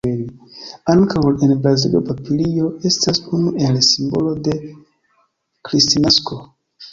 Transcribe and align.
Ankaŭ 0.93 1.25
en 1.47 1.51
Brazilo 1.65 2.01
papilio 2.07 2.69
estas 2.91 3.21
unu 3.41 3.53
el 3.67 3.77
simbolo 3.89 4.33
de 4.49 4.57
kristnasko. 5.71 6.41